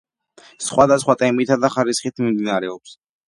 სხვადასხვა 0.67 1.15
ტემპითა 1.19 1.57
და 1.65 1.71
ხარისხით 1.75 2.25
მიმდინარეობს. 2.25 2.99